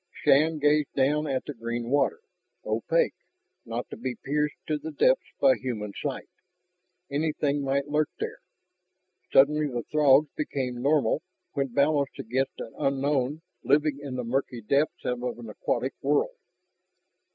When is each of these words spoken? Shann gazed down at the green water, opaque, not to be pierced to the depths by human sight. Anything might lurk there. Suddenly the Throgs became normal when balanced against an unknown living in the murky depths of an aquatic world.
Shann 0.23 0.57
gazed 0.57 0.93
down 0.95 1.27
at 1.27 1.45
the 1.45 1.53
green 1.53 1.87
water, 1.91 2.21
opaque, 2.65 3.13
not 3.65 3.87
to 3.91 3.95
be 3.97 4.15
pierced 4.15 4.55
to 4.65 4.79
the 4.79 4.89
depths 4.89 5.31
by 5.39 5.53
human 5.53 5.93
sight. 5.95 6.27
Anything 7.11 7.61
might 7.63 7.85
lurk 7.87 8.09
there. 8.17 8.39
Suddenly 9.31 9.67
the 9.67 9.83
Throgs 9.91 10.29
became 10.35 10.81
normal 10.81 11.21
when 11.53 11.67
balanced 11.67 12.17
against 12.17 12.59
an 12.59 12.73
unknown 12.79 13.43
living 13.63 13.99
in 14.01 14.15
the 14.15 14.23
murky 14.23 14.61
depths 14.63 15.05
of 15.05 15.21
an 15.21 15.47
aquatic 15.47 15.93
world. 16.01 16.35